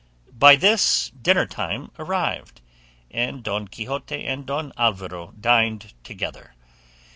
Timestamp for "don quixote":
3.43-4.25